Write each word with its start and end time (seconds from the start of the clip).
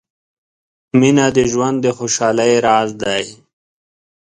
•مینه 0.99 1.25
د 1.37 1.39
ژوند 1.51 1.77
د 1.81 1.87
خوشحالۍ 1.97 2.53
راز 2.65 2.89
دی. 3.03 3.25